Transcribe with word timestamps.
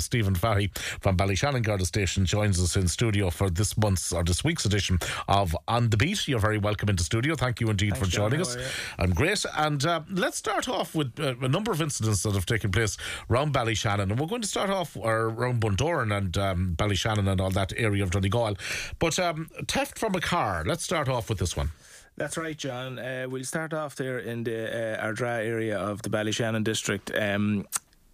Garda, 0.00 0.04
Stephen 0.04 0.34
Fahy 0.34 0.70
from 1.00 1.16
Ballyshannon 1.16 1.62
Garda 1.62 1.84
Station, 1.84 2.24
joins 2.24 2.60
us 2.60 2.76
in 2.76 2.88
studio 2.88 3.30
for 3.30 3.50
this 3.50 3.76
month's 3.76 4.12
or 4.12 4.24
this 4.24 4.42
week's 4.42 4.64
edition 4.64 4.98
of 5.28 5.56
On 5.68 5.90
the 5.90 5.96
Beat. 5.96 6.26
You're 6.26 6.40
very 6.40 6.58
welcome 6.58 6.88
into 6.88 7.04
studio. 7.04 7.36
Thank 7.36 7.60
you 7.60 7.68
indeed 7.68 7.90
Thanks, 7.90 8.08
for 8.08 8.10
joining 8.10 8.42
John. 8.42 8.58
us. 8.58 8.72
I'm 8.98 9.12
great. 9.12 9.44
And 9.56 9.84
uh, 9.84 10.00
let's 10.10 10.36
start 10.36 10.68
off 10.68 10.94
with 10.94 11.18
uh, 11.20 11.34
a 11.40 11.48
number 11.48 11.70
of 11.70 11.82
incidents 11.82 12.22
that 12.22 12.34
have 12.34 12.46
taken 12.46 12.70
place 12.70 12.96
around 13.30 13.52
Ballyshannon. 13.52 14.10
And 14.10 14.18
we're 14.18 14.26
going 14.26 14.42
to 14.42 14.48
start 14.48 14.70
off 14.70 14.96
uh, 14.96 15.00
around 15.00 15.60
Bundoran 15.60 16.16
and 16.16 16.36
um, 16.38 16.74
Ballyshannon 16.76 17.28
and 17.28 17.40
all 17.40 17.50
that 17.50 17.72
area 17.76 18.02
of 18.02 18.10
Donegal. 18.10 18.56
But 18.98 19.18
um, 19.18 19.48
theft 19.68 19.98
from 19.98 20.14
a 20.14 20.20
car. 20.20 20.64
Let's 20.66 20.84
start 20.84 21.08
off 21.08 21.28
with 21.28 21.38
this 21.38 21.56
one. 21.56 21.70
That's 22.16 22.36
right, 22.36 22.56
John. 22.56 22.98
Uh, 22.98 23.26
we'll 23.30 23.44
start 23.44 23.72
off 23.72 23.96
there 23.96 24.18
in 24.18 24.44
the 24.44 24.98
uh, 24.98 25.06
Ardara 25.06 25.46
area 25.46 25.78
of 25.78 26.02
the 26.02 26.10
Ballyshannon 26.10 26.64
district. 26.64 27.10
Um, 27.16 27.66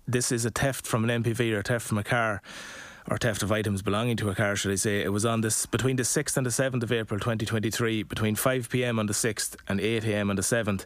this 0.07 0.33
is 0.33 0.45
a 0.45 0.51
theft 0.51 0.87
from 0.87 1.09
an 1.09 1.23
MPV 1.23 1.53
or 1.53 1.61
a 1.61 1.63
theft 1.63 1.87
from 1.87 1.99
a 1.99 2.05
car. 2.05 2.43
Or 3.09 3.19
theft 3.19 3.45
of 3.45 3.53
items 3.53 3.83
belonging 3.83 4.17
to 4.17 4.31
a 4.31 4.35
car, 4.35 4.57
should 4.57 4.73
I 4.73 4.75
say? 4.75 5.01
It 5.01 5.13
was 5.13 5.25
on 5.25 5.41
this 5.41 5.65
between 5.65 5.95
the 5.95 6.05
sixth 6.05 6.37
and 6.37 6.45
the 6.45 6.51
seventh 6.51 6.83
of 6.83 6.91
April, 6.91 7.21
twenty 7.21 7.47
twenty 7.47 7.71
three, 7.71 8.03
between 8.03 8.35
five 8.35 8.69
p.m. 8.69 8.99
on 8.99 9.07
the 9.07 9.15
sixth 9.15 9.57
and 9.69 9.81
eight 9.81 10.05
a.m. 10.05 10.29
on 10.29 10.35
the 10.35 10.43
seventh. 10.43 10.85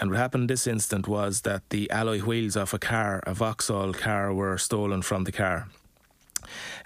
And 0.00 0.10
what 0.10 0.20
happened 0.20 0.42
in 0.42 0.46
this 0.46 0.68
instant 0.68 1.08
was 1.08 1.40
that 1.40 1.68
the 1.70 1.90
alloy 1.90 2.20
wheels 2.20 2.56
off 2.56 2.72
a 2.72 2.78
car, 2.78 3.20
a 3.26 3.34
Vauxhall 3.34 3.92
car, 3.92 4.32
were 4.32 4.56
stolen 4.58 5.02
from 5.02 5.24
the 5.24 5.32
car. 5.32 5.66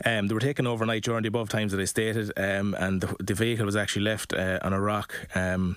Um, 0.02 0.28
they 0.28 0.34
were 0.34 0.40
taken 0.40 0.66
overnight 0.66 1.04
during 1.04 1.24
the 1.24 1.28
above 1.28 1.50
times 1.50 1.72
that 1.72 1.80
I 1.82 1.84
stated, 1.84 2.32
um, 2.38 2.74
and 2.78 3.02
the, 3.02 3.14
the 3.22 3.34
vehicle 3.34 3.66
was 3.66 3.76
actually 3.76 4.04
left 4.04 4.32
uh, 4.32 4.60
on 4.62 4.72
a 4.72 4.80
rock. 4.80 5.14
Um, 5.34 5.76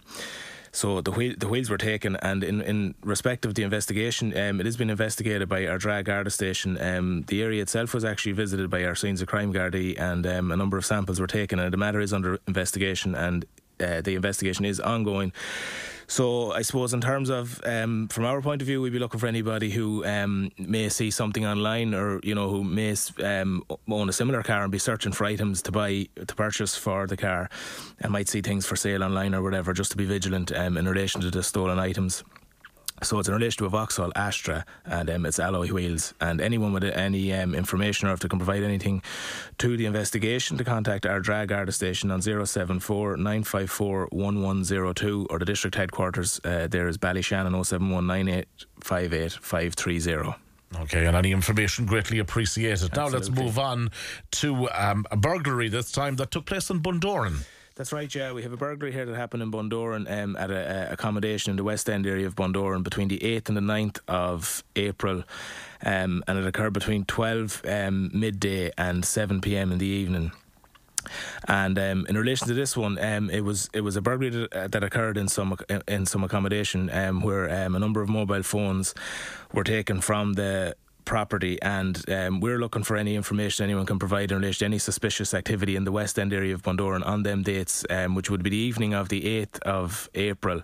so 0.78 1.02
the 1.02 1.10
wheel, 1.10 1.34
the 1.36 1.48
wheels 1.48 1.72
were 1.72 1.78
taken, 1.80 2.18
and 2.18 2.44
in, 2.44 2.62
in 2.62 2.94
respect 3.02 3.46
of 3.46 3.56
the 3.56 3.64
investigation, 3.64 4.38
um, 4.38 4.60
it 4.60 4.68
has 4.68 4.78
been 4.78 4.92
investigated 4.92 5.50
by 5.50 5.62
Ardara 5.62 6.04
Garda 6.04 6.30
station. 6.30 6.80
Um, 6.80 7.24
the 7.24 7.42
area 7.42 7.64
itself 7.64 7.96
was 7.96 8.06
actually 8.06 8.34
visited 8.34 8.70
by 8.70 8.84
our 8.84 8.94
Scenes 8.94 9.20
of 9.24 9.28
Crime 9.28 9.52
Gardaí, 9.52 10.00
and 10.00 10.28
um, 10.28 10.52
a 10.52 10.56
number 10.56 10.78
of 10.78 10.86
samples 10.86 11.20
were 11.20 11.26
taken, 11.26 11.58
and 11.58 11.74
the 11.74 11.78
matter 11.78 12.00
is 12.00 12.14
under 12.14 12.38
investigation, 12.48 13.16
and 13.16 13.46
uh, 13.80 14.02
the 14.02 14.14
investigation 14.14 14.66
is 14.66 14.80
ongoing. 14.80 15.34
So 16.10 16.54
I 16.54 16.62
suppose 16.62 16.94
in 16.94 17.02
terms 17.02 17.30
of 17.30 17.62
um, 17.66 18.08
from 18.08 18.24
our 18.24 18.42
point 18.42 18.62
of 18.62 18.66
view, 18.66 18.82
we'd 18.82 18.94
be 18.94 19.00
looking 19.00 19.20
for 19.20 19.28
anybody 19.28 19.70
who 19.70 20.06
um, 20.06 20.52
may 20.58 20.88
see 20.88 21.12
something 21.12 21.46
online 21.46 21.94
or 21.94 22.22
you 22.24 22.34
know 22.34 22.50
who 22.50 22.64
may 22.64 22.96
um, 23.24 23.64
own 23.90 24.08
a 24.08 24.14
similar 24.14 24.42
car 24.42 24.64
and 24.64 24.72
be 24.72 24.80
searching 24.80 25.12
for 25.12 25.26
items 25.26 25.62
to 25.64 25.72
buy 25.72 26.08
to 26.16 26.34
purchase 26.36 26.78
for 26.78 27.08
the 27.08 27.18
car, 27.18 27.50
and 28.00 28.14
might 28.14 28.30
see 28.30 28.42
things 28.42 28.66
for 28.66 28.78
sale 28.78 29.04
online 29.04 29.36
or 29.36 29.44
whatever. 29.44 29.74
Just 29.74 29.92
to 29.92 29.98
be 29.98 30.06
vigilant 30.06 30.52
um, 30.54 30.78
in 30.78 30.88
relation 30.88 31.20
to 31.22 31.30
the 31.30 31.44
stolen 31.44 31.78
items. 31.78 32.24
So 33.04 33.20
it's 33.20 33.28
in 33.28 33.36
relation 33.36 33.60
to 33.60 33.66
a 33.66 33.70
Vauxhall 33.70 34.12
Astra 34.16 34.66
and 34.86 35.08
um, 35.10 35.26
it's 35.28 35.40
alloy 35.40 35.68
wheels. 35.68 36.16
And 36.20 36.42
anyone 36.42 36.74
with 36.74 36.84
any 36.84 37.32
um, 37.32 37.54
information 37.54 38.08
or 38.08 38.14
if 38.14 38.22
they 38.22 38.28
can 38.28 38.40
provide 38.40 38.64
anything 38.64 39.04
to 39.60 39.78
the 39.78 39.86
investigation, 39.86 40.58
to 40.58 40.64
contact 40.64 41.06
Ardara 41.06 41.56
artist 41.56 41.78
station 41.78 42.10
on 42.10 42.24
074 42.24 43.18
954 43.18 44.08
1102 44.12 45.28
or 45.30 45.38
the 45.38 45.46
district 45.46 45.76
headquarters. 45.76 46.42
Uh, 46.44 46.66
there 46.68 46.88
is 46.88 46.98
Ballyshannon 46.98 47.54
0719858 47.54 50.36
Okay, 50.82 51.06
and 51.06 51.16
any 51.16 51.32
information 51.32 51.86
greatly 51.86 52.20
appreciated. 52.20 52.94
Now 52.96 53.08
let's 53.08 53.30
move 53.30 53.58
on 53.58 53.90
to 54.32 54.70
um, 54.72 55.06
a 55.12 55.16
burglary 55.16 55.70
this 55.70 55.92
time 55.92 56.18
that 56.18 56.32
took 56.32 56.46
place 56.46 56.70
in 56.70 56.82
Bundoran. 56.82 57.46
That's 57.78 57.94
right, 57.94 58.14
yeah. 58.14 58.32
We 58.32 58.42
have 58.42 58.52
a 58.52 58.58
burglary 58.58 58.92
here 58.92 59.06
that 59.06 59.16
happened 59.16 59.44
in 59.44 59.52
Bundoran 59.52 60.10
um, 60.12 60.36
at 60.36 60.50
a, 60.50 60.90
a 60.90 60.94
accommodation 60.94 61.52
in 61.52 61.58
the 61.58 61.64
West 61.64 61.88
End 61.88 62.08
area 62.08 62.26
of 62.26 62.36
Bundoran 62.36 62.82
between 62.82 63.08
the 63.08 63.20
8th 63.20 63.50
and 63.50 63.58
the 63.58 63.62
9th 63.62 64.00
of 64.08 64.64
April. 64.76 65.24
Um, 65.86 66.24
and 66.28 66.40
it 66.40 66.48
occurred 66.48 66.74
between 66.74 67.06
12 67.06 67.62
um, 67.68 68.10
midday 68.12 68.72
and 68.80 69.06
7 69.06 69.42
pm 69.42 69.72
in 69.72 69.78
the 69.78 69.86
evening. 69.86 70.32
And 71.48 71.78
um, 71.78 72.08
in 72.10 72.18
relation 72.18 72.48
to 72.48 72.56
this 72.56 72.76
one, 72.76 72.98
um, 72.98 73.30
it 73.30 73.42
was 73.42 73.70
it 73.74 73.82
was 73.82 73.96
a 73.96 74.02
burglary 74.02 74.32
that, 74.32 74.54
uh, 74.54 74.68
that 74.70 74.84
occurred 74.84 75.16
in 75.16 75.28
some 75.28 75.56
in 75.88 76.06
some 76.06 76.24
accommodation 76.24 76.90
um, 76.90 77.22
where 77.22 77.48
um, 77.64 77.76
a 77.76 77.80
number 77.80 78.02
of 78.02 78.10
mobile 78.10 78.44
phones 78.44 78.94
were 79.54 79.64
taken 79.64 80.02
from 80.02 80.34
the 80.34 80.76
property, 81.08 81.58
and 81.62 82.08
um, 82.12 82.42
we're 82.42 82.60
looking 82.60 82.84
for 82.84 82.98
any 82.98 83.16
information 83.16 83.64
anyone 83.64 83.86
can 83.86 83.98
provide 83.98 84.30
in 84.32 84.40
relation 84.40 84.60
to 84.60 84.66
any 84.66 84.78
suspicious 84.78 85.34
activity 85.34 85.76
in 85.78 85.86
the 85.86 85.92
West 85.92 86.20
End 86.20 86.34
area 86.34 86.54
of 86.54 86.62
Bundoran 86.62 87.04
on 87.08 87.24
them 87.24 87.44
dates, 87.44 87.86
um, 87.90 88.14
which 88.14 88.30
would 88.30 88.44
be 88.44 88.50
the 88.50 88.58
evening 88.58 88.94
of 88.94 89.08
the 89.08 89.22
8th 89.22 89.60
of 89.62 90.10
April. 90.14 90.62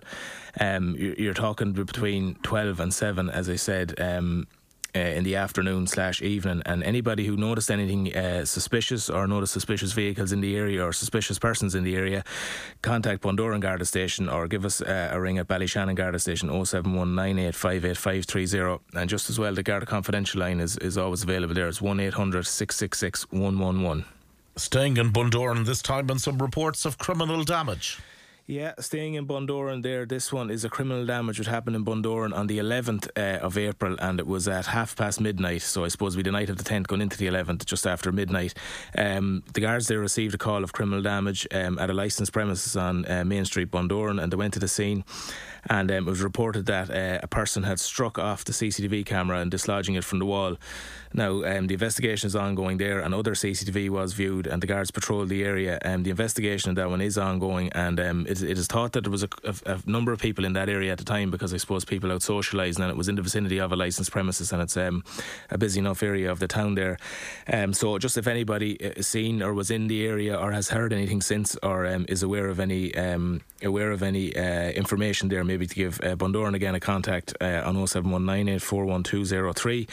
Um, 0.60 0.94
you're, 0.96 1.14
you're, 1.14 1.34
talking 1.34 1.72
between 1.72 2.36
12 2.42 2.78
and 2.78 2.94
7, 2.94 3.30
as 3.30 3.48
I 3.48 3.56
said. 3.56 3.98
Uh, 4.96 5.00
in 5.00 5.24
the 5.24 5.34
afternoon 5.34 5.88
slash 5.88 6.22
evening, 6.22 6.62
and 6.66 6.84
anybody 6.84 7.26
who 7.26 7.36
noticed 7.36 7.68
anything 7.68 8.14
uh, 8.14 8.44
suspicious 8.44 9.10
or 9.10 9.26
noticed 9.26 9.52
suspicious 9.52 9.90
vehicles 9.90 10.30
in 10.30 10.40
the 10.40 10.56
area 10.56 10.84
or 10.84 10.92
suspicious 10.92 11.36
persons 11.36 11.74
in 11.74 11.82
the 11.82 11.96
area, 11.96 12.22
contact 12.80 13.24
Bundoran 13.24 13.58
Garda 13.58 13.84
Station 13.84 14.28
or 14.28 14.46
give 14.46 14.64
us 14.64 14.80
uh, 14.80 15.08
a 15.10 15.20
ring 15.20 15.36
at 15.38 15.48
Ballyshannon 15.48 15.96
Garda 15.96 16.20
Station 16.20 16.48
07198585530. 16.48 18.78
And 18.94 19.10
just 19.10 19.28
as 19.28 19.36
well, 19.36 19.52
the 19.52 19.64
Garda 19.64 19.84
Confidential 19.84 20.40
line 20.40 20.60
is, 20.60 20.76
is 20.76 20.96
always 20.96 21.24
available 21.24 21.54
there. 21.54 21.66
It's 21.66 21.82
1 21.82 21.98
800 21.98 22.46
666 22.46 23.32
111. 23.32 24.04
Staying 24.54 24.98
in 24.98 25.10
Bundoran 25.10 25.66
this 25.66 25.82
time 25.82 26.08
and 26.08 26.20
some 26.20 26.38
reports 26.38 26.84
of 26.84 26.98
criminal 26.98 27.42
damage. 27.42 27.98
Yeah, 28.46 28.74
staying 28.78 29.14
in 29.14 29.26
Bundoran 29.26 29.82
there. 29.82 30.04
This 30.04 30.30
one 30.30 30.50
is 30.50 30.66
a 30.66 30.68
criminal 30.68 31.06
damage 31.06 31.38
that 31.38 31.46
happened 31.46 31.76
in 31.76 31.84
Bundoran 31.84 32.36
on 32.36 32.46
the 32.46 32.58
11th 32.58 33.08
uh, 33.16 33.42
of 33.42 33.56
April, 33.56 33.96
and 33.98 34.20
it 34.20 34.26
was 34.26 34.46
at 34.46 34.66
half 34.66 34.94
past 34.96 35.18
midnight. 35.18 35.62
So 35.62 35.82
I 35.82 35.88
suppose 35.88 36.14
we 36.14 36.22
the 36.22 36.30
night 36.30 36.50
of 36.50 36.58
the 36.58 36.62
10th, 36.62 36.86
going 36.86 37.00
into 37.00 37.16
the 37.16 37.26
11th, 37.26 37.64
just 37.64 37.86
after 37.86 38.12
midnight. 38.12 38.52
Um, 38.98 39.44
the 39.54 39.62
guards 39.62 39.88
there 39.88 39.98
received 39.98 40.34
a 40.34 40.38
call 40.38 40.62
of 40.62 40.74
criminal 40.74 41.00
damage 41.00 41.48
um, 41.54 41.78
at 41.78 41.88
a 41.88 41.94
licensed 41.94 42.34
premises 42.34 42.76
on 42.76 43.10
uh, 43.10 43.24
Main 43.24 43.46
Street, 43.46 43.70
Bundoran, 43.70 44.22
and 44.22 44.30
they 44.30 44.36
went 44.36 44.52
to 44.52 44.60
the 44.60 44.68
scene. 44.68 45.04
And 45.70 45.90
um, 45.90 46.06
it 46.06 46.10
was 46.10 46.20
reported 46.20 46.66
that 46.66 46.90
uh, 46.90 47.20
a 47.22 47.26
person 47.26 47.62
had 47.62 47.80
struck 47.80 48.18
off 48.18 48.44
the 48.44 48.52
CCTV 48.52 49.06
camera 49.06 49.38
and 49.38 49.50
dislodging 49.50 49.94
it 49.94 50.04
from 50.04 50.18
the 50.18 50.26
wall. 50.26 50.58
Now, 51.14 51.44
um, 51.44 51.68
the 51.68 51.74
investigation 51.74 52.26
is 52.26 52.36
ongoing 52.36 52.76
there, 52.76 52.98
and 53.00 53.14
other 53.14 53.34
CCTV 53.34 53.88
was 53.88 54.12
viewed, 54.12 54.46
and 54.46 54.62
the 54.62 54.66
guards 54.66 54.90
patrolled 54.90 55.28
the 55.28 55.44
area. 55.44 55.78
And 55.80 55.94
um, 55.94 56.02
the 56.02 56.10
investigation 56.10 56.70
of 56.70 56.76
that 56.76 56.90
one 56.90 57.00
is 57.00 57.16
ongoing, 57.16 57.70
and 57.72 57.98
um, 58.00 58.26
it, 58.42 58.50
it 58.50 58.58
is 58.58 58.66
thought 58.66 58.92
that 58.92 59.02
there 59.02 59.10
was 59.10 59.22
a, 59.22 59.28
a, 59.44 59.54
a, 59.66 59.78
number 59.86 60.12
of 60.12 60.20
people 60.20 60.44
in 60.44 60.52
that 60.54 60.68
area 60.68 60.92
at 60.92 60.98
the 60.98 61.04
time 61.04 61.30
because 61.30 61.54
I 61.54 61.58
suppose 61.58 61.84
people 61.84 62.10
out 62.12 62.20
socialising, 62.20 62.80
and 62.80 62.90
it 62.90 62.96
was 62.96 63.08
in 63.08 63.16
the 63.16 63.22
vicinity 63.22 63.58
of 63.58 63.72
a 63.72 63.76
licensed 63.76 64.10
premises, 64.10 64.52
and 64.52 64.62
it's 64.62 64.76
um, 64.76 65.04
a 65.50 65.58
busy 65.58 65.80
enough 65.80 66.02
area 66.02 66.30
of 66.30 66.38
the 66.38 66.48
town 66.48 66.74
there. 66.74 66.98
Um, 67.52 67.72
so, 67.72 67.98
just 67.98 68.18
if 68.18 68.26
anybody 68.26 68.72
is 68.72 69.06
seen 69.06 69.42
or 69.42 69.54
was 69.54 69.70
in 69.70 69.88
the 69.88 70.06
area 70.06 70.36
or 70.36 70.52
has 70.52 70.70
heard 70.70 70.92
anything 70.92 71.20
since, 71.20 71.56
or 71.62 71.86
um, 71.86 72.06
is 72.08 72.22
aware 72.22 72.48
of 72.48 72.60
any 72.60 72.92
aware 73.62 73.90
of 73.90 74.02
any 74.02 74.34
uh, 74.36 74.70
information 74.70 75.28
there, 75.28 75.44
maybe 75.44 75.66
to 75.66 75.74
give 75.74 76.00
uh, 76.02 76.16
Bundoran 76.16 76.54
again 76.54 76.74
a 76.74 76.80
contact 76.80 77.34
uh, 77.40 77.62
on 77.64 77.76
07198411203, 77.76 79.88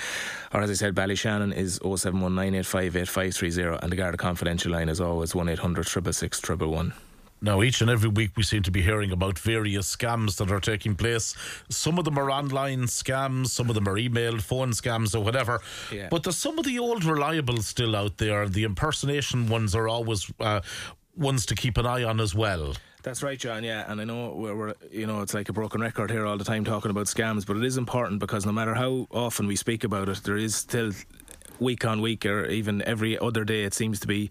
or 0.53 0.62
as 0.62 0.69
I 0.69 0.74
said, 0.74 0.94
Ballyshannon 0.96 1.53
is 1.53 1.80
07198585530, 1.80 3.81
and 3.81 3.91
the 3.91 3.96
Garda 3.96 4.18
Confidential 4.18 4.72
line 4.72 4.90
is 4.90 5.01
always 5.01 5.34
1 5.34 5.50
800 5.50 5.85
666 5.85 6.50
111. 6.50 6.94
Now, 7.44 7.63
each 7.63 7.81
and 7.81 7.90
every 7.90 8.09
week 8.09 8.38
we 8.38 8.44
seem 8.44 8.62
to 8.63 8.72
be 8.72 8.84
hearing 8.84 9.12
about 9.12 9.40
various 9.40 9.96
scams 9.96 10.38
that 10.38 10.52
are 10.52 10.59
taking 10.59 10.96
place. 10.96 11.35
Some 11.69 11.97
of 11.97 12.06
them 12.06 12.19
are 12.19 12.29
online 12.29 12.81
scams, 12.84 13.47
some 13.47 13.68
of 13.68 13.74
them 13.74 13.90
are 13.90 13.97
email, 13.97 14.38
phone 14.38 14.72
scams, 14.72 15.16
or 15.16 15.22
whatever. 15.22 15.59
Yeah. 15.91 16.07
But 16.12 16.22
there's 16.22 16.38
some 16.38 16.59
of 16.59 16.66
the 16.66 16.78
old 16.78 17.01
reliables 17.01 17.63
still 17.63 17.96
out 17.96 18.18
there. 18.18 18.47
The 18.47 18.63
impersonation 18.63 19.50
ones 19.50 19.74
are 19.74 19.88
always 19.88 20.31
uh, 20.40 20.62
ones 21.18 21.47
to 21.47 21.56
keep 21.56 21.80
an 21.80 21.88
eye 21.88 22.03
on 22.03 22.19
as 22.19 22.35
well. 22.35 22.75
That's 23.03 23.24
right, 23.24 23.40
John. 23.40 23.63
Yeah, 23.63 23.91
and 23.91 24.00
I 24.00 24.03
know 24.03 24.35
we're, 24.35 24.56
we're, 24.56 24.74
you 24.91 25.07
know 25.07 25.22
it's 25.22 25.34
like 25.34 25.50
a 25.50 25.53
broken 25.53 25.81
record 25.81 26.12
here 26.12 26.28
all 26.28 26.38
the 26.38 26.44
time 26.44 26.63
talking 26.63 26.91
about 26.91 27.07
scams, 27.07 27.47
but 27.47 27.57
it 27.57 27.63
is 27.63 27.78
important 27.78 28.19
because 28.19 28.46
no 28.46 28.51
matter 28.51 28.75
how 28.75 29.07
often 29.09 29.47
we 29.47 29.56
speak 29.56 29.84
about 29.84 30.07
it, 30.09 30.22
there 30.24 30.38
is 30.38 30.56
still 30.56 30.91
week 31.61 31.85
on 31.85 32.01
week 32.01 32.25
or 32.25 32.45
even 32.47 32.81
every 32.81 33.18
other 33.19 33.45
day 33.45 33.63
it 33.63 33.74
seems 33.74 34.00
to 34.00 34.07
be 34.07 34.30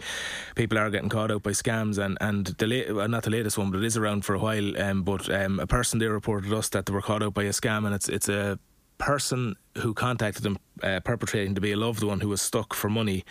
people 0.56 0.76
are 0.76 0.90
getting 0.90 1.08
caught 1.08 1.30
out 1.30 1.42
by 1.42 1.50
scams 1.50 1.96
and 1.96 2.18
and 2.20 2.48
the 2.58 2.66
la- 2.66 3.06
not 3.06 3.22
the 3.22 3.30
latest 3.30 3.56
one 3.56 3.70
but 3.70 3.78
it 3.78 3.84
is 3.84 3.96
around 3.96 4.24
for 4.24 4.34
a 4.34 4.38
while 4.38 4.80
um, 4.82 5.02
but 5.02 5.32
um, 5.32 5.60
a 5.60 5.66
person 5.66 5.98
there 5.98 6.12
reported 6.12 6.52
us 6.52 6.68
that 6.68 6.86
they 6.86 6.92
were 6.92 7.00
caught 7.00 7.22
out 7.22 7.32
by 7.32 7.44
a 7.44 7.50
scam 7.50 7.86
and 7.86 7.94
it's 7.94 8.08
it's 8.08 8.28
a 8.28 8.58
person 8.98 9.56
who 9.78 9.94
contacted 9.94 10.42
them 10.42 10.58
uh, 10.82 11.00
perpetrating 11.00 11.54
to 11.54 11.60
be 11.60 11.72
a 11.72 11.76
loved 11.76 12.02
one 12.02 12.20
who 12.20 12.28
was 12.28 12.42
stuck 12.42 12.74
for 12.74 12.90
money. 12.90 13.24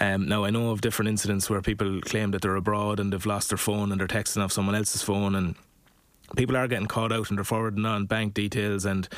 Um, 0.00 0.26
now 0.26 0.44
I 0.44 0.50
know 0.50 0.70
of 0.70 0.80
different 0.80 1.10
incidents 1.10 1.50
where 1.50 1.60
people 1.60 2.00
claim 2.00 2.30
that 2.30 2.40
they're 2.40 2.56
abroad 2.56 2.98
and 2.98 3.12
they've 3.12 3.26
lost 3.26 3.50
their 3.50 3.58
phone 3.58 3.92
and 3.92 4.00
they're 4.00 4.08
texting 4.08 4.42
off 4.42 4.52
someone 4.52 4.74
else's 4.74 5.02
phone 5.02 5.34
and 5.34 5.54
people 6.36 6.56
are 6.56 6.68
getting 6.68 6.86
caught 6.86 7.12
out 7.12 7.28
and 7.28 7.38
they're 7.38 7.44
forwarding 7.44 7.84
on 7.84 8.06
bank 8.06 8.34
details 8.34 8.84
and 8.84 9.08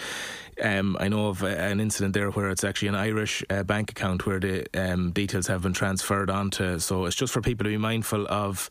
um, 0.63 0.97
I 1.01 1.09
know 1.09 1.29
of 1.29 1.43
uh, 1.43 1.47
an 1.47 1.81
incident 1.81 2.15
there 2.15 2.31
where 2.31 2.51
it's 2.51 2.65
actually 2.65 2.89
an 2.89 2.95
Irish 2.95 3.43
uh, 3.51 3.63
bank 3.63 3.91
account 3.91 4.27
where 4.27 4.39
the 4.39 4.67
um, 4.75 5.11
details 5.11 5.47
have 5.49 5.63
been 5.63 5.73
transferred 5.73 6.31
onto. 6.31 6.79
So 6.79 7.07
it's 7.07 7.17
just 7.17 7.33
for 7.33 7.41
people 7.41 7.65
to 7.65 7.71
be 7.71 7.77
mindful 7.77 8.27
of 8.29 8.69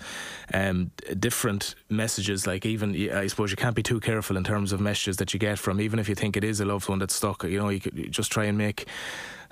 um, 0.54 0.92
different 1.20 1.76
messages. 1.90 2.48
Like 2.48 2.66
even 2.66 2.96
I 3.12 3.28
suppose 3.28 3.52
you 3.52 3.58
can't 3.58 3.76
be 3.76 3.84
too 3.84 4.00
careful 4.00 4.38
in 4.38 4.44
terms 4.44 4.72
of 4.72 4.80
messages 4.80 5.18
that 5.18 5.34
you 5.34 5.40
get 5.40 5.60
from, 5.60 5.82
even 5.82 6.00
if 6.00 6.08
you 6.08 6.16
think 6.16 6.38
it 6.38 6.44
is 6.44 6.60
a 6.60 6.66
loved 6.66 6.88
one 6.88 7.00
that's 7.00 7.16
stuck. 7.16 7.44
You 7.44 7.60
know, 7.60 7.70
you 7.70 7.80
could 7.80 8.12
just 8.12 8.32
try 8.32 8.46
and 8.46 8.58
make 8.58 8.88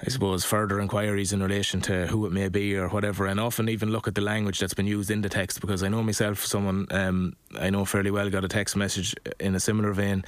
I 0.04 0.10
suppose, 0.10 0.44
further 0.44 0.80
inquiries 0.80 1.32
in 1.32 1.44
relation 1.44 1.80
to 1.82 2.08
who 2.08 2.26
it 2.26 2.32
may 2.32 2.50
be 2.50 2.76
or 2.76 2.90
whatever, 2.90 3.28
and 3.28 3.40
often 3.40 3.70
even 3.70 3.92
look 3.92 4.08
at 4.08 4.16
the 4.16 4.22
language 4.22 4.60
that's 4.60 4.74
been 4.74 4.88
used 4.88 5.12
in 5.12 5.22
the 5.22 5.30
text. 5.30 5.62
Because 5.62 5.84
I 5.84 5.90
know 5.90 6.02
myself, 6.02 6.44
someone 6.44 6.88
um, 6.92 7.36
I 7.60 7.70
know 7.70 7.86
fairly 7.86 8.12
well 8.12 8.30
got 8.30 8.44
a 8.44 8.48
text 8.48 8.76
message 8.76 9.16
in 9.40 9.56
a 9.56 9.60
similar 9.60 9.94
vein, 9.94 10.24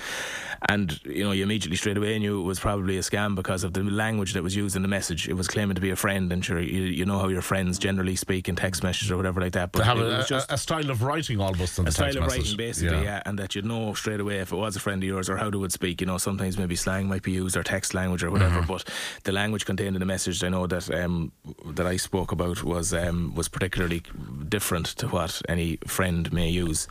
and 0.69 0.99
you 1.05 1.23
know, 1.23 1.31
you 1.31 1.43
immediately 1.43 1.77
straight 1.77 1.97
away 1.97 2.19
knew 2.19 2.39
it 2.39 2.43
was 2.43 2.59
probably 2.59 2.97
a 2.97 3.01
scam 3.01 3.35
because 3.35 3.63
of 3.63 3.73
the 3.73 3.83
language 3.83 4.33
that 4.33 4.43
was 4.43 4.55
used 4.55 4.75
in 4.75 4.81
the 4.81 4.87
message. 4.87 5.27
It 5.27 5.33
was 5.33 5.47
claiming 5.47 5.75
to 5.75 5.81
be 5.81 5.89
a 5.89 5.95
friend, 5.95 6.31
and 6.31 6.43
sure, 6.43 6.59
you, 6.59 6.83
you 6.83 7.05
know 7.05 7.19
how 7.19 7.27
your 7.27 7.41
friends 7.41 7.79
generally 7.79 8.15
speak 8.15 8.49
in 8.49 8.55
text 8.55 8.83
messages 8.83 9.11
or 9.11 9.17
whatever 9.17 9.41
like 9.41 9.53
that. 9.53 9.71
But 9.71 9.79
they 9.79 9.85
have 9.85 9.99
a, 9.99 10.23
just 10.27 10.51
a, 10.51 10.57
style 10.57 10.89
of 10.89 11.01
writing 11.03 11.39
almost 11.39 11.79
in 11.79 11.87
a 11.87 11.91
style 11.91 12.09
of 12.09 12.23
message. 12.23 12.39
writing, 12.39 12.57
basically, 12.57 12.97
yeah. 12.97 13.03
yeah, 13.03 13.23
and 13.25 13.39
that 13.39 13.55
you'd 13.55 13.65
know 13.65 13.93
straight 13.93 14.19
away 14.19 14.39
if 14.39 14.51
it 14.51 14.55
was 14.55 14.75
a 14.75 14.79
friend 14.79 15.01
of 15.01 15.07
yours 15.07 15.29
or 15.29 15.37
how 15.37 15.49
they 15.49 15.57
would 15.57 15.73
speak. 15.73 16.01
You 16.01 16.07
know, 16.07 16.17
sometimes 16.17 16.57
maybe 16.57 16.75
slang 16.75 17.07
might 17.07 17.23
be 17.23 17.31
used 17.31 17.57
or 17.57 17.63
text 17.63 17.93
language 17.93 18.23
or 18.23 18.31
whatever, 18.31 18.61
mm-hmm. 18.61 18.67
but 18.67 18.87
the 19.23 19.31
language 19.31 19.62
contained 19.63 19.95
in 19.95 19.99
the 19.99 20.05
message 20.05 20.43
I 20.43 20.49
know 20.49 20.67
that 20.67 20.93
um, 20.93 21.31
that 21.65 21.85
I 21.85 21.97
spoke 21.97 22.31
about 22.31 22.63
was 22.63 22.93
um, 22.93 23.33
was 23.35 23.49
particularly 23.49 24.03
different 24.49 24.87
to 24.97 25.07
what 25.07 25.41
any 25.49 25.77
friend 25.87 26.31
may 26.31 26.49
use. 26.49 26.87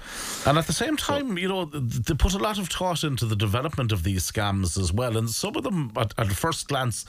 And 0.46 0.58
at 0.58 0.66
the 0.66 0.72
same 0.72 0.96
time, 0.96 1.28
so, 1.30 1.36
you 1.36 1.48
know, 1.48 1.64
they 1.64 2.14
put 2.14 2.34
a 2.34 2.38
lot 2.38 2.58
of 2.58 2.68
thought 2.68 3.04
into 3.04 3.26
the 3.26 3.36
development 3.36 3.92
of 3.92 4.02
these 4.02 4.30
scams 4.30 4.78
as 4.78 4.92
well, 4.92 5.16
and 5.16 5.30
some 5.30 5.56
of 5.56 5.62
them, 5.64 5.92
at, 5.96 6.14
at 6.18 6.28
first 6.28 6.68
glance 6.68 7.04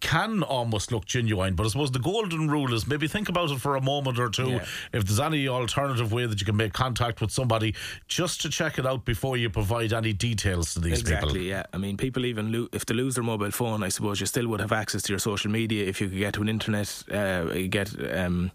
can 0.00 0.42
almost 0.42 0.92
look 0.92 1.04
genuine. 1.04 1.54
But 1.54 1.66
I 1.66 1.68
suppose 1.70 1.90
the 1.90 1.98
golden 1.98 2.50
rule 2.50 2.72
is 2.74 2.86
maybe 2.86 3.08
think 3.08 3.28
about 3.28 3.50
it 3.50 3.60
for 3.60 3.76
a 3.76 3.80
moment 3.80 4.18
or 4.18 4.28
two. 4.28 4.50
Yeah. 4.50 4.66
If 4.92 5.04
there's 5.04 5.20
any 5.20 5.48
alternative 5.48 6.12
way 6.12 6.26
that 6.26 6.40
you 6.40 6.46
can 6.46 6.56
make 6.56 6.72
contact 6.72 7.20
with 7.20 7.30
somebody, 7.30 7.74
just 8.08 8.40
to 8.42 8.50
check 8.50 8.78
it 8.78 8.86
out 8.86 9.04
before 9.04 9.36
you 9.36 9.50
provide 9.50 9.92
any 9.92 10.12
details 10.12 10.74
to 10.74 10.80
these 10.80 11.00
exactly, 11.00 11.16
people. 11.16 11.28
Exactly. 11.36 11.48
Yeah. 11.48 11.64
I 11.72 11.78
mean, 11.78 11.96
people 11.96 12.24
even 12.26 12.52
lo- 12.52 12.68
if 12.72 12.86
they 12.86 12.94
lose 12.94 13.14
their 13.14 13.24
mobile 13.24 13.50
phone, 13.50 13.82
I 13.82 13.88
suppose 13.88 14.20
you 14.20 14.26
still 14.26 14.48
would 14.48 14.60
have 14.60 14.72
access 14.72 15.02
to 15.02 15.12
your 15.12 15.18
social 15.18 15.50
media 15.50 15.86
if 15.86 16.00
you 16.00 16.08
could 16.08 16.18
get 16.18 16.34
to 16.34 16.42
an 16.42 16.48
internet, 16.48 17.02
uh, 17.10 17.44
get. 17.68 17.94
Um, 18.16 18.52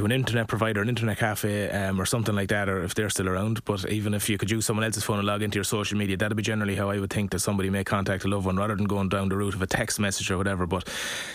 to 0.00 0.06
an 0.06 0.12
internet 0.12 0.48
provider, 0.48 0.80
an 0.80 0.88
internet 0.88 1.18
cafe, 1.18 1.68
um, 1.68 2.00
or 2.00 2.06
something 2.06 2.34
like 2.34 2.48
that, 2.48 2.70
or 2.70 2.82
if 2.82 2.94
they're 2.94 3.10
still 3.10 3.28
around. 3.28 3.62
But 3.66 3.86
even 3.90 4.14
if 4.14 4.30
you 4.30 4.38
could 4.38 4.50
use 4.50 4.64
someone 4.64 4.82
else's 4.82 5.04
phone 5.04 5.18
and 5.18 5.26
log 5.26 5.42
into 5.42 5.56
your 5.56 5.64
social 5.64 5.98
media, 5.98 6.16
that'd 6.16 6.34
be 6.34 6.42
generally 6.42 6.74
how 6.74 6.88
I 6.88 6.98
would 6.98 7.12
think 7.12 7.32
that 7.32 7.40
somebody 7.40 7.68
may 7.68 7.84
contact 7.84 8.24
a 8.24 8.28
loved 8.28 8.46
one 8.46 8.56
rather 8.56 8.74
than 8.74 8.86
going 8.86 9.10
down 9.10 9.28
the 9.28 9.36
route 9.36 9.54
of 9.54 9.60
a 9.60 9.66
text 9.66 10.00
message 10.00 10.30
or 10.30 10.38
whatever. 10.38 10.66
But 10.66 10.88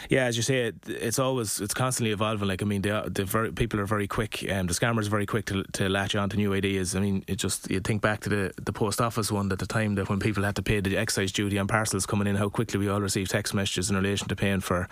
yeah, 0.09 0.25
as 0.25 0.35
you 0.35 0.41
say, 0.41 0.63
it, 0.63 0.75
it's 0.88 1.19
always 1.19 1.62
it's 1.62 1.75
constantly 1.75 2.12
evolving. 2.12 2.47
Like 2.47 2.63
I 2.63 2.65
mean, 2.65 2.81
the, 2.81 3.25
very, 3.25 3.51
people 3.51 3.79
are 3.79 3.85
very 3.85 4.07
quick, 4.07 4.44
um, 4.51 4.65
the 4.65 4.73
scammers 4.73 5.06
are 5.06 5.12
very 5.12 5.27
quick 5.27 5.45
to, 5.45 5.63
to 5.73 5.88
latch 5.88 6.15
on 6.15 6.29
to 6.31 6.38
new 6.38 6.51
ideas. 6.51 6.95
I 6.95 7.01
mean, 7.01 7.23
it 7.27 7.35
just 7.35 7.69
you 7.69 7.81
think 7.81 8.01
back 8.01 8.21
to 8.21 8.29
the 8.29 8.53
the 8.63 8.73
post 8.73 9.00
office 9.00 9.31
one 9.31 9.51
at 9.51 9.59
the 9.59 9.67
time 9.67 9.94
that 9.95 10.09
when 10.09 10.19
people 10.19 10.44
had 10.44 10.56
to 10.56 10.63
pay 10.63 10.79
the 10.79 10.97
excise 10.97 11.31
duty 11.31 11.59
on 11.59 11.67
parcels 11.67 12.07
coming 12.07 12.25
in, 12.25 12.35
how 12.35 12.50
quickly 12.50 12.79
we 12.79 12.89
all 12.89 13.01
received 13.01 13.29
text 13.29 13.53
messages 13.53 13.91
in 13.91 13.95
relation 13.95 14.27
to 14.27 14.35
paying 14.35 14.59
for 14.59 14.88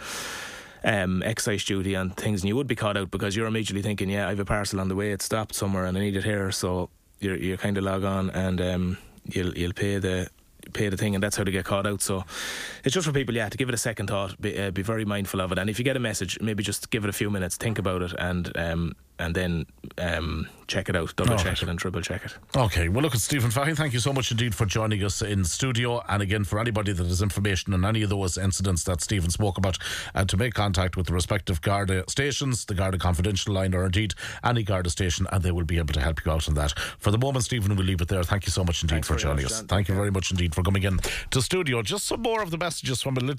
um, 0.83 1.23
excise 1.23 1.63
duty 1.63 1.93
and 1.93 2.15
things, 2.15 2.41
and 2.41 2.49
you 2.49 2.55
would 2.55 2.67
be 2.67 2.75
caught 2.75 2.97
out 2.97 3.11
because 3.11 3.35
you're 3.35 3.47
immediately 3.47 3.81
thinking, 3.81 4.09
yeah, 4.09 4.27
I 4.27 4.29
have 4.29 4.39
a 4.39 4.45
parcel 4.45 4.79
on 4.79 4.87
the 4.87 4.95
way, 4.95 5.11
it 5.11 5.21
stopped 5.21 5.55
somewhere, 5.55 5.85
and 5.85 5.97
I 5.97 6.01
need 6.01 6.15
it 6.15 6.23
here. 6.23 6.51
So 6.51 6.89
you 7.19 7.33
you 7.35 7.57
kind 7.57 7.77
of 7.77 7.83
log 7.83 8.03
on 8.03 8.29
and 8.31 8.59
um, 8.61 8.97
you'll 9.25 9.57
you'll 9.57 9.73
pay 9.73 9.97
the 9.99 10.29
pay 10.73 10.89
the 10.89 10.97
thing, 10.97 11.13
and 11.15 11.23
that's 11.23 11.35
how 11.35 11.43
they 11.43 11.51
get 11.51 11.65
caught 11.65 11.85
out. 11.85 12.01
So 12.01 12.23
it's 12.83 12.93
just 12.93 13.05
for 13.05 13.13
people, 13.13 13.35
yeah, 13.35 13.49
to 13.49 13.57
give 13.57 13.69
it 13.69 13.75
a 13.75 13.77
second 13.77 14.07
thought, 14.07 14.39
be, 14.39 14.57
uh, 14.57 14.71
be 14.71 14.81
very 14.81 15.05
mindful 15.05 15.41
of 15.41 15.51
it, 15.51 15.59
and 15.59 15.69
if 15.69 15.77
you 15.77 15.85
get 15.85 15.97
a 15.97 15.99
message, 15.99 16.37
maybe 16.41 16.63
just 16.63 16.89
give 16.89 17.03
it 17.03 17.09
a 17.09 17.13
few 17.13 17.29
minutes, 17.29 17.57
think 17.57 17.79
about 17.79 18.01
it, 18.01 18.13
and 18.17 18.55
um, 18.57 18.95
and 19.23 19.33
then 19.33 19.65
um, 19.97 20.49
check 20.67 20.89
it 20.89 20.95
out, 20.95 21.15
double 21.15 21.37
check 21.37 21.45
right. 21.45 21.63
it, 21.63 21.69
and 21.69 21.79
triple 21.79 22.01
check 22.01 22.25
it. 22.25 22.35
Okay, 22.55 22.89
well, 22.89 23.01
look 23.01 23.15
at 23.15 23.21
Stephen 23.21 23.51
Fahy. 23.51 23.73
Thank 23.73 23.93
you 23.93 23.99
so 23.99 24.11
much 24.11 24.31
indeed 24.31 24.53
for 24.53 24.65
joining 24.65 25.01
us 25.03 25.21
in 25.21 25.45
studio. 25.45 26.03
And 26.09 26.21
again, 26.21 26.43
for 26.43 26.59
anybody 26.59 26.91
that 26.91 27.05
has 27.05 27.21
information 27.21 27.73
on 27.73 27.85
any 27.85 28.03
of 28.03 28.09
those 28.09 28.37
incidents 28.37 28.83
that 28.83 29.01
Stephen 29.01 29.29
spoke 29.29 29.57
about, 29.57 29.77
and 30.13 30.27
to 30.27 30.35
make 30.35 30.53
contact 30.53 30.97
with 30.97 31.07
the 31.07 31.13
respective 31.13 31.61
Garda 31.61 32.03
stations, 32.09 32.65
the 32.65 32.73
Garda 32.73 32.97
Confidential 32.97 33.53
line, 33.53 33.73
or 33.73 33.85
indeed 33.85 34.13
any 34.43 34.63
Garda 34.63 34.89
station, 34.89 35.25
and 35.31 35.41
they 35.41 35.51
will 35.51 35.63
be 35.63 35.77
able 35.77 35.93
to 35.93 36.01
help 36.01 36.25
you 36.25 36.31
out 36.31 36.49
on 36.49 36.55
that. 36.55 36.77
For 36.99 37.11
the 37.11 37.17
moment, 37.17 37.45
Stephen, 37.45 37.75
we'll 37.75 37.85
leave 37.85 38.01
it 38.01 38.09
there. 38.09 38.23
Thank 38.23 38.45
you 38.45 38.51
so 38.51 38.65
much 38.65 38.83
indeed 38.83 38.95
Thanks 38.95 39.07
for 39.07 39.15
joining 39.15 39.43
much, 39.43 39.53
us. 39.53 39.61
Thank 39.61 39.87
you 39.87 39.95
very 39.95 40.11
much 40.11 40.31
indeed 40.31 40.53
for 40.53 40.63
coming 40.63 40.83
in 40.83 40.99
to 41.31 41.41
studio. 41.41 41.81
Just 41.81 42.05
some 42.05 42.21
more 42.21 42.41
of 42.41 42.51
the 42.51 42.57
messages 42.57 43.01
from 43.01 43.15
a 43.15 43.21
little 43.21 43.31